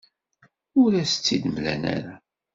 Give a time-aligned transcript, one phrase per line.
[0.81, 2.15] Ur as-tt-id-mlan ara.